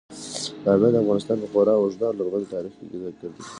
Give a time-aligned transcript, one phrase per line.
[0.63, 3.41] بامیان د افغانستان په خورا اوږده او لرغوني تاریخ کې ذکر دی.